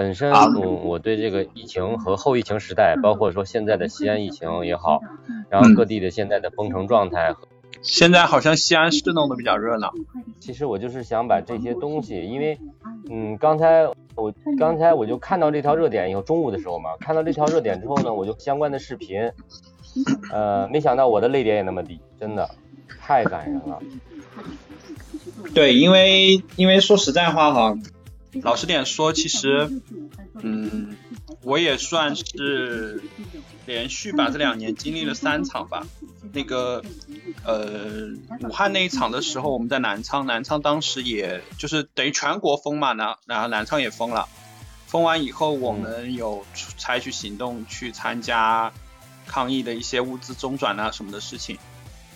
[0.00, 5.02] 本身我我对这个疫情和后疫情时代，包括说现在的西安疫情也好，
[5.50, 7.34] 然后各地的现在的封城状态，
[7.82, 9.92] 现在好像西安市弄得比较热闹。
[10.40, 12.58] 其实我就是想把这些东西，因为
[13.10, 19.30] 嗯，刚才我刚才我就看到这条热点以后，中午的时候嘛，看到这条热点之后呢，我就相关的视频，
[20.32, 22.48] 呃，没想到我的泪点也那么低，真的
[22.88, 23.78] 太感人了。
[25.52, 27.76] 对，因为因为说实在话哈。
[28.42, 29.68] 老实点说，其实，
[30.40, 30.96] 嗯，
[31.42, 33.02] 我也算是
[33.66, 35.84] 连续吧这两年经历了三场吧。
[36.32, 36.80] 那个，
[37.44, 38.08] 呃，
[38.42, 44.28] 武汉那一场的时候，我们在南昌，南昌当时也就是等于全国封嘛，然然后南昌也封了。
[44.86, 46.46] 封完以后，我们有
[46.78, 48.72] 采取行动去参加
[49.26, 51.58] 抗疫的一些物资中转啊什么的事情。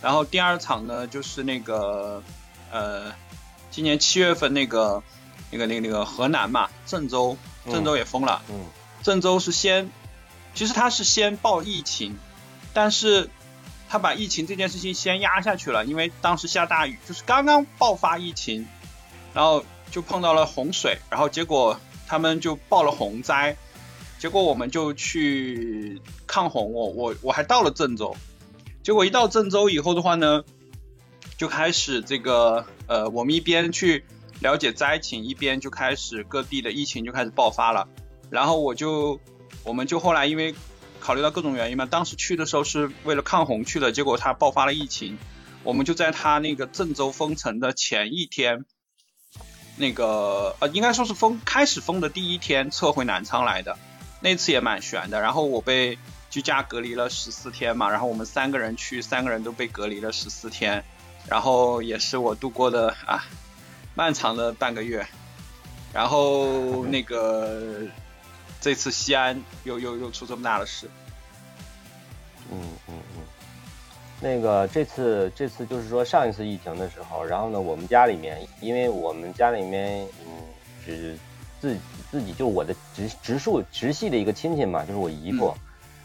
[0.01, 2.23] 然后第二场呢，就是那个，
[2.71, 3.12] 呃，
[3.73, 5.02] 今年七月份那个。
[5.55, 7.37] 那个、那个、那个河南嘛，郑州，
[7.71, 8.43] 郑州也封了。
[8.51, 8.67] 嗯。
[9.05, 9.89] 郑州是先，
[10.53, 12.16] 其实他是先报疫情，
[12.73, 13.30] 但是
[13.88, 18.66] 他把疫情这件事情先压下去了，因为当时下大雨，就是刚刚爆发疫情，
[19.33, 23.57] 然后就碰到了洪水，然后结果他们就报了洪灾，
[24.18, 28.16] 结果我们就去抗洪，我我我还到了郑州，
[28.83, 30.43] 结果一到郑州以后的话呢，
[31.39, 34.05] 就开始这个呃，我们一边去。
[34.45, 37.88] 了解灾情，一边就开始各地的疫情就开始爆发了，
[38.28, 39.18] 然后我就，
[39.64, 40.54] 我们就后来因为
[41.00, 45.16] 考虑到各种原因嘛，当时去的时候是为了抗洪去的，结果它爆发了疫情，
[45.62, 48.66] 我们就在它那个郑州封城的前一天，
[49.78, 53.78] 那个呃应该说是封开始封的第一天撤回南昌来的，
[54.20, 60.84] 那次也蛮悬的，然后我被居家隔离了十四天嘛，然后我们三个人去，三个人都被隔离了十四天，
[61.30, 63.24] 然后也是我度过的啊。
[63.96, 65.06] 漫长的半个月，
[65.92, 67.82] 然后那个
[68.60, 70.91] 这次西安又又又出这么大的事，
[72.50, 73.22] 嗯嗯嗯，
[74.20, 80.43] 那个这次这次就是说上一次疫情的时候，然后呢，我们家里面，因为我们家里面嗯
[80.84, 81.16] 只
[81.60, 81.78] 自
[82.10, 85.54] 自己就我的直直属直系的一个亲戚嘛，就是我姨父，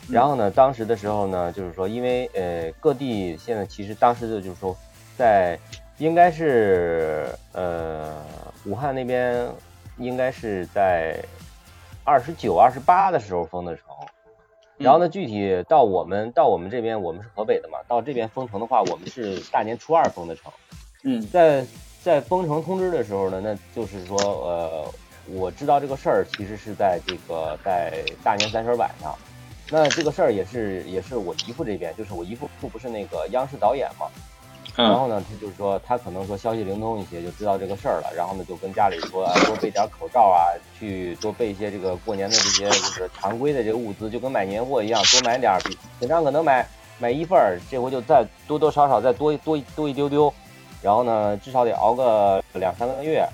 [0.07, 4.77] 然后呢，当时的时候呢，就是说因为呃各地现在其实当时的就是说
[5.17, 5.57] 在。
[5.99, 8.15] 应该是呃，
[8.65, 9.47] 武汉那边
[9.97, 11.21] 应该是在
[12.05, 13.83] 二十九、二十八的时候封的城，
[14.77, 20.49] 然后呢，具体到我们到我们这边，我们是河北的嘛，到这边封城的话，我们是大年初二封的城。
[21.03, 21.65] 嗯，在
[22.01, 24.85] 在封城通知的时候呢，那就是说呃，
[25.27, 29.13] 我知道这个事儿其实是在这个在大年三十晚上，
[29.69, 34.07] 那这个事儿也是也是我姨父这边，就是我姨父不不是那个央视导演嘛。
[34.79, 38.13] 然后呢，他就是说，他可能说消息灵通一些，就知道这个事儿了。
[38.15, 45.59] 然后呢，就跟家里说 多备点口罩啊，去多备一些这个过年的这些就是常规的这个物资，就跟买年货一样，多买点儿。
[45.99, 46.65] 平常可能买
[46.97, 50.33] 买一份儿，这回就再多多少少再多多多一丢丢。
[50.81, 53.27] 然后呢，至少得熬个两三个月，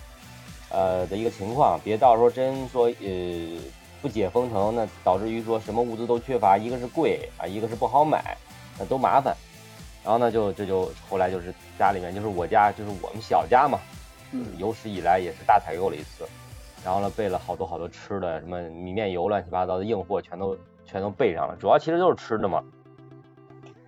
[0.69, 3.61] 呃的一个情况，别到时候真说呃
[4.01, 8.35] 不解封城，那导致于说什么物资都缺乏，一个是贵啊，一个是不好买，
[8.79, 9.35] 那都麻烦。
[10.05, 13.79] 然后呢，就这就后来就是家里面就是我家就是我们小家嘛，
[14.31, 16.23] 嗯，有史以来也是大采购了一次，
[16.85, 20.55] 然后呢备了好多好多吃的，什么米面油乱七八糟的硬货全都
[20.85, 22.63] 全都备上了，主要其实就是吃的嘛。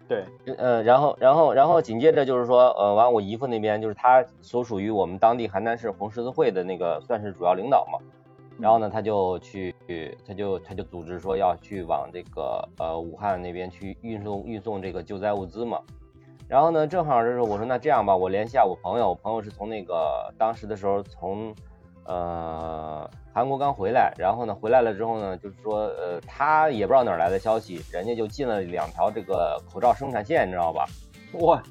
[0.08, 0.26] 对，
[0.58, 8.00] 呃，然后然后然后紧接着就是说，呃，完我姨父那边就是他所属于我们当地邯郸市红十字会的那个算是主要领导嘛，
[8.58, 9.76] 然后呢他就去
[10.26, 15.80] 他就他就组织说要去往这个呃武汉那边去运送运送这个救灾物资嘛。
[16.48, 21.54] 然后呢，正好就是我说那这样吧，我联系下我朋友，我朋友是从那个当时的时候从
[22.06, 30.86] 呃韩国刚回来，然后呢回来了之后呢，就是说呃他也不知道哪来的消息，人家就进了两条这个口罩生产线，你知道吧？
[31.34, 31.62] 哇！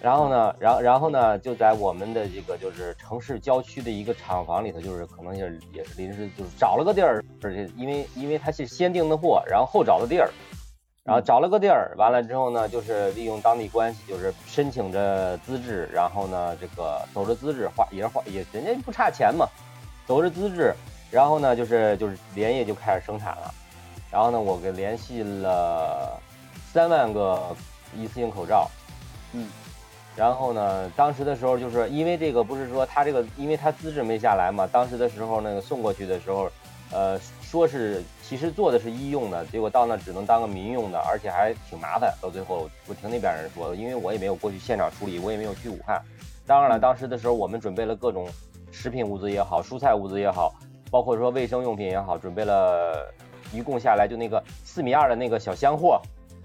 [0.00, 10.30] 然后呢，然后然后呢就在我们的这个就是城市郊区的一个厂房里头，就是可能也是也是临时就是找了个地儿，而且因为因为他是先订的货，然后后找的地儿。
[11.08, 19.48] 然后找了个地儿，完了之后呢，就是利用当地关系，就是申请着资质，然后呢，这个走着资质花也是花也人家不差钱嘛，
[20.06, 20.74] 走着资质，
[21.10, 23.54] 然后呢，就是就是连夜就开始生产了，
[24.10, 26.20] 然后呢，我给联系了
[26.70, 27.56] 三万个
[27.96, 28.70] 一次性口罩，
[29.32, 29.48] 嗯，
[30.14, 36.50] 然后呢，当时的时候就是因为这个不是说他这个，因为他资质没下来嘛，当时的时候那个送过去的时候，
[36.92, 37.18] 呃。
[37.48, 42.12] 说是其实做的是医用的，结果到那只能当个民用的，而且还挺麻烦。
[42.20, 45.98] 到最后我听那边人说，因为我也没有过去现场处理，我也没有去武汉。
[46.46, 48.28] 当然了，当时的时候我们准备了各种
[48.70, 50.52] 食品物资也好，蔬菜物资也好，
[50.90, 53.10] 包括说卫生用品也好，准备了
[53.50, 56.02] 一共下来就那个四米二的那个小箱货，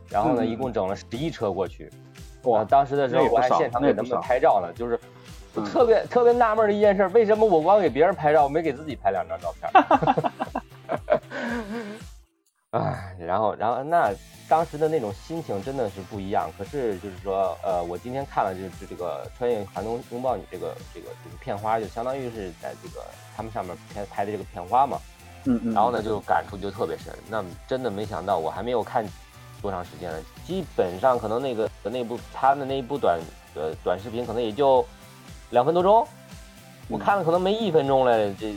[0.10, 1.92] 然后呢，一共整了十一车过去。
[2.44, 4.98] 哇，当时的时候我还现场给他们拍照呢，就是
[5.66, 9.70] 特别特别纳闷的一件事，为什么我光给别人拍照，没给自己拍两张照片？
[12.74, 14.12] 哎，然后然后那
[14.50, 16.50] 当时的那种心情真的是不一样。
[16.58, 23.06] 可是就是说，呃，我今天看了就是这个《穿越寒冬拥抱你》这个这个这个片花，就相当于是在这个
[23.38, 25.00] 他们上面拍拍的这个片花嘛。
[25.46, 25.74] 嗯嗯。
[25.76, 27.14] 然后呢，就感触就特别深。
[27.30, 29.06] 那真的没想到，我还没有看
[29.62, 33.20] 多长时间了，基本上可能那个那部他的那一部短
[33.54, 34.84] 呃短视频可能也就
[35.52, 36.08] 两分多钟，
[36.90, 38.48] 我看了可能没一分钟了，这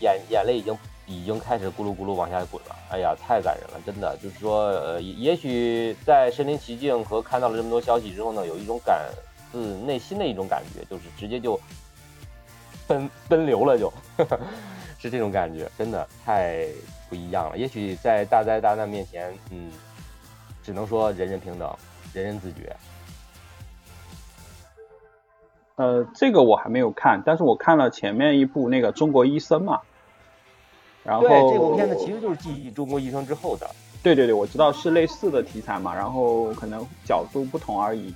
[0.00, 0.76] 眼眼泪已经。
[1.06, 9.10] 已经开始咕噜咕噜往下滚了，哎呀，太感人了，真的就是说，呃，也许在身临其境和看到了这么多消息之后呢，有一种感
[9.52, 11.60] 自内心的一种感觉，就是直接就
[12.88, 13.92] 奔奔流了，就
[14.98, 16.66] 是这种感觉，真的太
[17.10, 17.58] 不一样了。
[17.58, 19.70] 也许在大灾大难面前，嗯，
[20.62, 21.70] 只能说人人平等，
[22.14, 22.74] 人人自觉。
[25.76, 29.82] 呃，这个我还没有看，但是我看了前面一部那个《中国医生》嘛。
[31.04, 33.68] 然后对这部片子其实就是继《中国医生》之后的。
[34.02, 38.14] 对对对，我知道是类似的题材嘛，然后可能角度不同而已。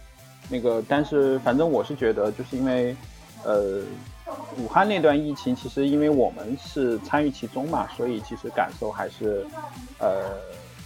[0.51, 2.97] 那个，但是反正我是觉得，就是因为，
[3.45, 3.83] 呃，
[4.59, 9.47] 武汉那段疫情，其实因为我们是参与其中嘛，所以其实感受还是，
[9.99, 10.25] 呃，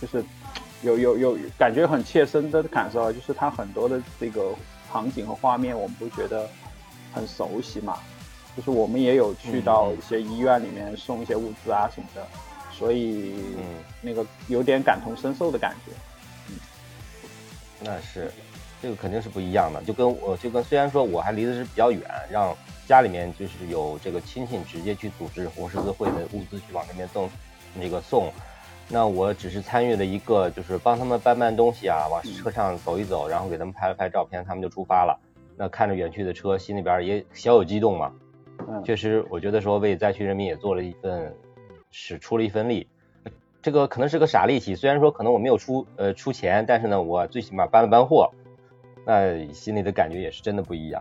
[0.00, 0.24] 就是
[0.82, 4.52] 有有有感觉很切身的感受，就是它很多的这个
[4.90, 6.48] 场景和画面，我们都觉得
[7.12, 7.98] 很熟悉嘛。
[8.56, 12.26] 就是我们也有去到一些医院里面送一些物资啊什么的，
[12.70, 13.34] 所以
[14.00, 15.92] 那个有点感同身受的感觉。
[16.48, 16.56] 嗯，
[17.80, 18.30] 那是，
[18.82, 19.82] 这个肯定是不一样的。
[19.84, 22.54] 就跟我就跟虽然说我还离的是比较远，让
[22.86, 27.28] 家里面就是有这个亲戚直接去组织红十字会的物资去往那边赠
[27.74, 28.30] 那个送，
[28.88, 35.18] 那我只是参与了一个就是帮他们搬搬东西啊，往车上走一走，然后给他们拍了拍照片，他们就出发了。
[35.56, 38.12] 那看着远去的车，心里边也小有激动嘛。
[38.84, 41.34] 确实，我觉得说为灾区人民也做了一份，
[41.90, 42.86] 使出了一份力。
[43.60, 48.30] 这个可能是个傻力气，虽然说可能我没有出呃出钱，但是呢，我最起码搬了搬货，
[49.06, 51.00] 那心里的感觉也是真的不一样。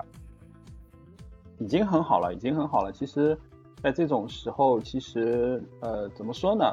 [1.58, 2.92] 已经很好了，已经很好了。
[2.92, 3.38] 其实，
[3.82, 6.66] 在这种时候，其实呃怎么说呢？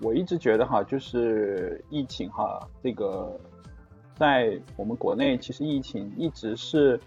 [0.00, 3.38] 我一直觉得哈，就是疫情哈，这个
[4.16, 7.00] 在我们国内，其实疫情一直是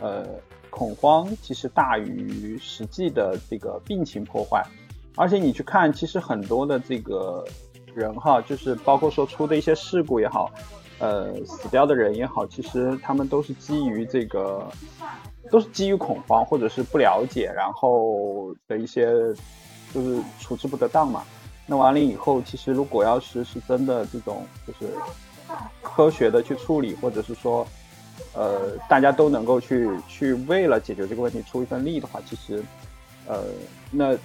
[0.00, 0.26] 呃。
[0.72, 4.64] 恐慌其实大于实际的这个病情破坏，
[5.16, 7.44] 而且你去看，其实很多的这个
[7.92, 10.48] 人哈，就是包括说出的一些事故也好，
[11.00, 14.64] 呃，死掉的人也好，其实他们都是基于这个，
[15.50, 19.06] 都是基于恐慌或者是不了解，然后的一些
[19.92, 21.24] 就是处置不得当嘛。
[21.66, 24.94] 那完了以后，其实如果要是是真的这种就是
[25.82, 27.66] 科学的去处理，或者是说。
[28.32, 32.62] 呃，大家都能够去去为了解决这个问题出一份力的话，其实，
[33.26, 33.42] 呃，
[33.90, 34.16] 那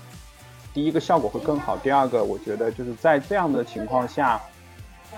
[0.73, 1.75] 第一个效果会更好。
[1.77, 4.39] 第二个，我觉得就是在这样的情况下，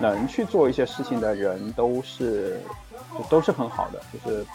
[0.00, 2.58] 能去做一些事情的人都是
[3.18, 4.00] 就都是很好的。
[4.10, 4.46] 就是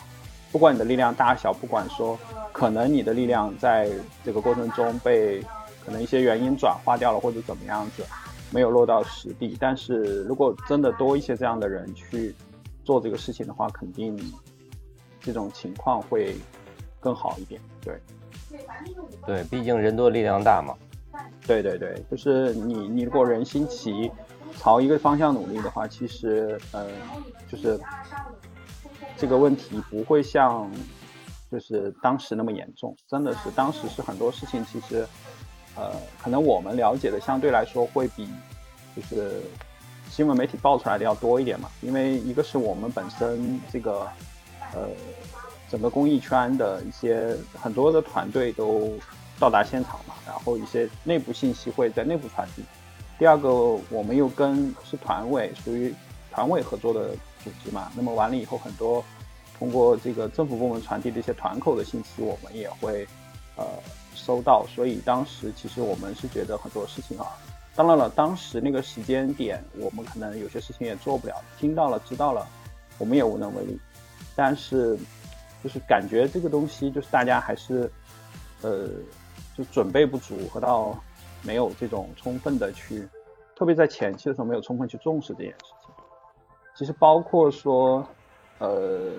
[0.52, 2.18] 不管你的力量大小，不管说
[2.52, 3.92] 可能你的力量在
[4.26, 5.42] 这个过程中被
[5.86, 8.04] 可能一些原因转化掉了，或者怎么样子
[8.50, 12.34] 没有落到实地，但是如果真的多一些这样的人去。
[12.84, 14.18] 做这个事情的话，肯定
[15.20, 16.36] 这种情况会
[17.00, 17.62] 更好一点。
[17.82, 18.00] 对，
[19.26, 20.76] 对，毕竟人多力量大嘛。
[21.48, 24.12] 对对对，就是你你如果人心齐，
[24.58, 26.88] 朝一个方向努力的话，其实呃，
[27.50, 27.80] 就是
[29.16, 30.70] 这个问题不会像
[31.52, 32.96] 就是当时那么严重。
[33.08, 35.08] 真的是当时是很多事情，其实
[35.76, 38.28] 呃，可能我们了解的相对来说会比
[38.96, 39.42] 就是。
[40.16, 44.08] 新闻媒体爆出来的要多一点嘛，因为一个是我们本身这个，
[44.72, 44.88] 呃，
[45.68, 48.94] 整个公益圈的一些很多的团队都
[49.40, 52.64] 到达现场嘛，然后一些内部信息会在内部传递。
[53.18, 53.50] 第二个，
[53.90, 55.92] 我们又跟是团委，属于
[56.32, 57.10] 团委合作的
[57.44, 59.04] 组织嘛，那么完了以后，很多
[59.58, 63.08] 通过这个政府部门传递的一些团口的信息，我们也会
[63.56, 63.66] 呃
[64.14, 64.64] 收到。
[64.76, 67.26] 所以当时其实我们是觉得很多事情啊。
[67.76, 71.36] 当然了，当时那个时间点，我们可能有些事情也做不了。
[71.58, 72.48] 听到了，知道了，
[73.00, 73.80] 我们也无能为力。
[74.36, 74.96] 但是，
[75.64, 77.92] 就是感觉这个东西，就是大家还是，
[78.62, 78.88] 呃，
[79.58, 80.96] 就准备不足和到
[81.42, 83.08] 没有这种充分的去，
[83.56, 85.92] 特别在前期的时候没有充分去重视这件事情。
[86.76, 88.08] 其实包括说，
[88.60, 89.14] 呃，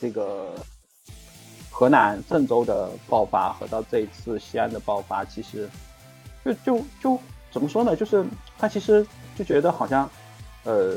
[0.00, 0.54] 这个
[1.70, 5.70] 河南郑州的爆发和到这一次西安的爆发，其实。
[6.44, 7.18] 就就就
[7.54, 7.94] 怎么说呢？
[7.94, 8.24] 就是
[8.58, 9.06] 他其实
[9.36, 10.10] 就觉得好像
[10.64, 10.96] 呃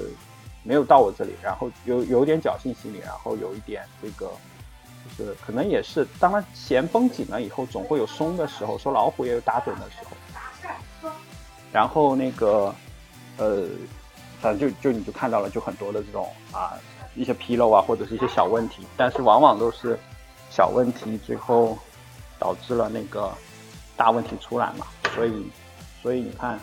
[0.64, 4.32] 没有到我这里，然后有有点侥幸心理，然后有一点这个
[5.16, 11.12] 就是可能也是，当他弦绷紧了以后，总会有松的时候，说老虎也有打盹的时候。
[11.72, 12.74] 然后那个
[13.38, 13.68] 呃，
[14.42, 16.74] 反正就就你就看到了，就很多的这种啊
[17.16, 19.96] 一些纰漏啊，或者是一些小问题，但是往往都是
[20.50, 21.78] 小问题，最后
[22.40, 23.32] 导致了那个
[23.96, 24.88] 大问题出来嘛。
[25.14, 25.46] 所以，
[26.08, 26.58] 所以你看，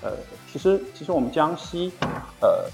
[0.00, 0.12] 呃，
[0.50, 1.92] 其实其实我们江西，
[2.40, 2.64] 呃，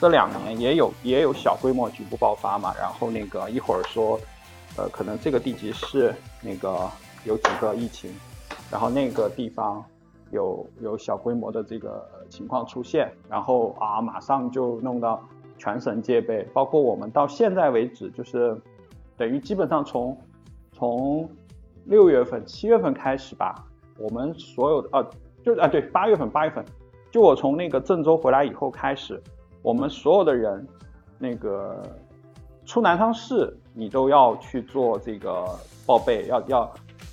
[0.00, 2.72] 这两年也有也有小规模局部爆发嘛。
[2.78, 4.16] 然后那个一会儿说，
[4.76, 6.88] 呃，可能这个地级市那个
[7.24, 8.14] 有几个疫情，
[8.70, 9.84] 然后那个地方。
[10.32, 15.22] 有有小规模的这个情况出现，然后啊，马上就弄到
[15.56, 18.60] 全省戒备，包括我们到现在为止，就是
[19.16, 20.18] 等于基本上从
[20.72, 21.30] 从
[21.84, 23.64] 六月份、七月份开始吧，
[23.98, 25.06] 我们所有的啊，
[25.46, 26.62] 就啊对，八月份八月份，
[27.10, 29.22] 就我从那个郑州回来以后开始，
[29.62, 30.66] 我们所有的人
[31.18, 31.80] 那个
[32.66, 35.46] 出南昌市，你都要去做这个
[35.86, 36.70] 报备，要要。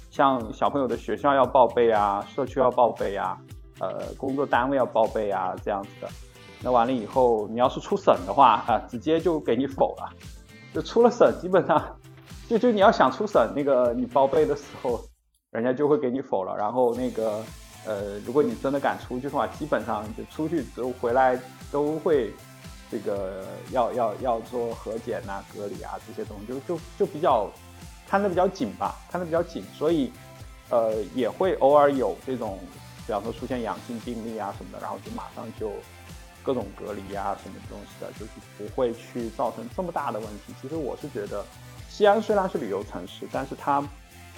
[0.09, 3.35] 像小朋友的学校要报备啊，社区要报备啊，
[3.79, 6.07] 呃，工作单位要报备啊，这样子的。
[6.61, 10.13] 那完了以后，你要是出省的话啊，直接就给你否了。
[10.71, 11.83] 就出了省，基本上
[12.47, 14.99] 就就你要想出省，那个你报备的时候，
[15.49, 16.55] 人家就会给你否了。
[16.55, 17.41] 然后那个
[17.85, 21.39] 呃，如果你真的敢出去的话，基本上就出去之后回来
[21.71, 22.33] 都会
[22.91, 27.49] 这个要要要做核检呐、隔离啊这些东西，就就就比较。
[28.05, 30.11] 看得比较紧吧，看得比较紧，所以，
[30.69, 32.59] 呃，也会偶尔有这种，
[33.07, 35.71] 比方说出现阳性病例啊什么的，然后就马上就
[36.43, 40.53] 各种隔离啊什么东西的，就是不会去造成这么大的问题。
[40.61, 41.43] 其实我是觉得，
[41.89, 43.83] 西安虽然是旅游城市，但是它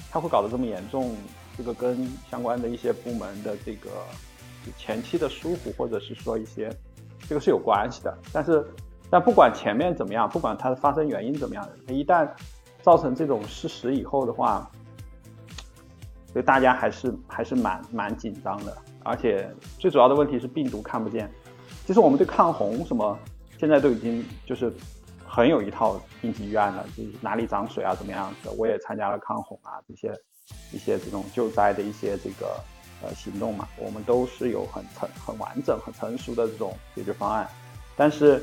[0.10, 1.14] 它会搞得这么严重，
[1.58, 3.90] 这个跟相关的一些部门的这个
[4.78, 6.70] 前期的疏忽，或者是说一些
[7.28, 8.18] 这个是有关系的。
[8.34, 8.66] 但是，
[9.10, 12.30] 但不管前面怎么样，不管它的发生原因怎么样，它一旦
[12.82, 14.70] 造成这种事实以后的话，
[16.34, 21.32] 所以大家还是还是蛮蛮紧张的，而且最主要的问题是病毒看不见。
[21.86, 23.18] 其实我们对抗洪什么，
[23.58, 24.74] 现在都已经就是
[25.26, 28.50] 很有一套应急预案了，就是哪里涨水啊，怎么样子。
[28.58, 30.12] 我也参加了抗洪啊这些
[30.72, 32.60] 一些这种救灾的一些这个
[33.02, 37.50] 呃行动嘛，我们都是有很成很完整很成熟的这种解决方案，
[37.96, 38.42] 但是。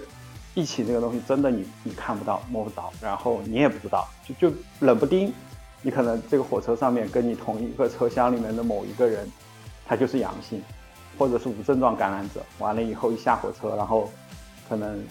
[0.55, 5.33] 疫情这个东西真的你你看不到摸不着，然后你也不知道，就就冷不丁，
[5.81, 9.27] 你可能这个火车上面跟你同一个车厢里面的某一个人，
[9.87, 10.63] 他就是阳性，
[11.17, 14.11] 或者是无症状感染者，完了以后一下火车，然后
[14.69, 15.03] 可能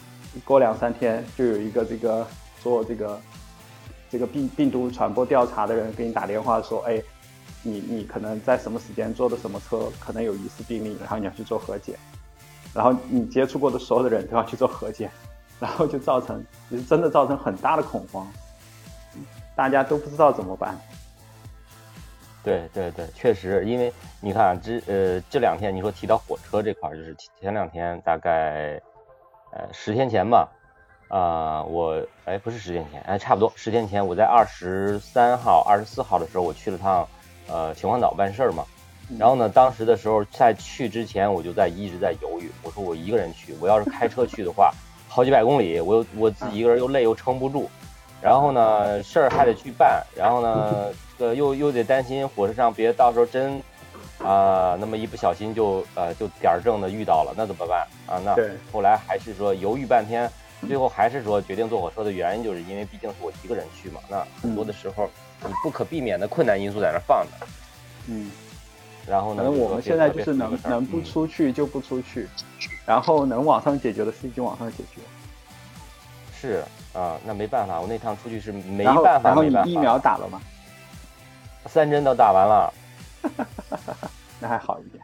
[0.45, 2.23] 过两三天就有一个这个
[2.61, 3.19] 做这个
[4.11, 7.01] 这个病病毒传播调查的人给你打电话说，哎，
[7.63, 11.97] 你你可能在什么时间坐的什么车，可能有疑似病例，然后你要去做核检，
[12.73, 15.09] 然后你接触过的所有的人都要去做核检。
[15.61, 18.27] 然后就造成，其实真的造成很大的恐慌，
[19.55, 20.75] 大家都不知道怎么办。
[22.43, 28.81] 对对对，确实，因为你看这呃这两天你说提到火车这块，就是前两天大概
[29.53, 30.49] 呃十天前吧，
[31.11, 37.05] 啊我哎不是十天前，哎差不多十天前，我在二十三号、二十四号的时候我去了趟
[37.47, 38.63] 呃秦皇岛办事儿嘛，
[39.19, 44.71] 然后呢当时的时候在去之前我就在一直在犹豫，我说我一个人去，我要是开车去的话。
[45.13, 47.69] 好几百公里，我又我自己一个人又累又撑不住，
[48.21, 53.61] 然后呢事儿还得去办，然后呢呃又又得担心火车上别到时候真
[54.19, 58.21] 啊那么一不小心就呃就点儿正的遇到了，那怎么办啊？
[58.23, 58.33] 那
[58.71, 60.31] 后来还是说犹豫半天，
[60.67, 65.09] 最后还是说决定坐火车的原因，就是因为毕竟是我一个人去嘛，那很多的时候
[65.45, 67.47] 你不可避免的困难因素在那放着，
[68.07, 68.31] 嗯。
[69.07, 69.43] 然后呢？
[69.43, 72.29] 可能我们现在就是能能不出去就不出去，
[72.85, 75.01] 然后能网上解决的事情就网上解决。
[76.39, 76.63] 是
[76.93, 79.29] 啊，那没办法，我那趟出去是没办法。
[79.29, 80.39] 然后你疫苗打了吗？
[81.65, 82.73] 三针都打完了。
[84.39, 85.00] 那还好一点。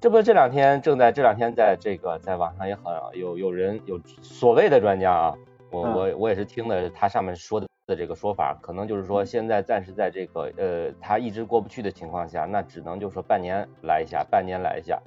[0.00, 5.36] 这不这两天正在这两天在这个在网上也很有有人有所谓的专家啊，
[5.70, 7.66] 我我我也是听的他上面说的。
[7.86, 15.02] 的这个说法，可能就是说现在暂时在这个呃，他一直过不去的情况下，那只能就是说半年来一下，半年来一下，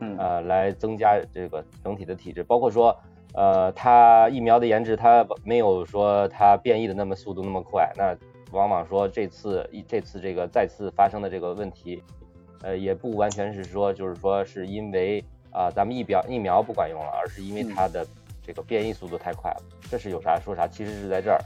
[0.00, 2.98] 嗯，呃，来增加这个整体的体质，包括说
[3.32, 8.16] 呃，它疫苗的研制，它没有说它变异的那么速度那么快，那
[8.50, 12.02] 往往说这次一这次这个再次发生的这个问题，
[12.62, 18.06] 呃，也不完全是说就是说是因为啊咱们疫苗疫苗不管用了，而是因为它的
[18.42, 21.40] 这个变异速度太快了，这是有啥说啥，其实是在这儿。